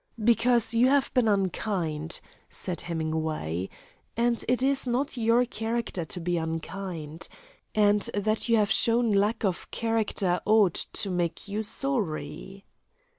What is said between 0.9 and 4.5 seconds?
been unkind," said Hemingway, "and